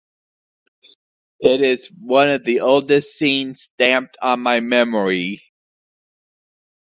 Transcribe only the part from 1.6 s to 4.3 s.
is one of the oldest scenes stamped